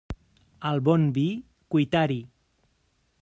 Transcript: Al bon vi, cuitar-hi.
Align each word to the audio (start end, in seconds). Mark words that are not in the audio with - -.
Al 0.69 0.81
bon 0.87 1.05
vi, 1.17 1.27
cuitar-hi. 1.75 2.21